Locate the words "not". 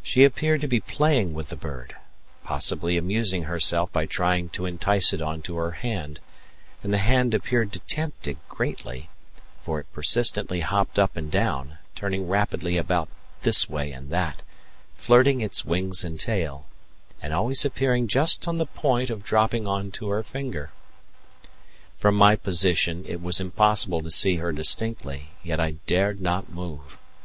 26.20-26.50